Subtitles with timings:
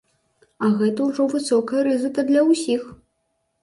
[0.63, 2.93] А гэта ўжо высокая рызыка для ўсіх.